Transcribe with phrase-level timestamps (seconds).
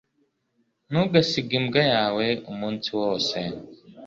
[0.89, 3.37] Ntugasige imbwa yawe umunsi wose